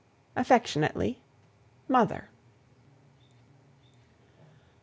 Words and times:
Affectionately, 0.35 1.21
MOTHER." 1.87 2.29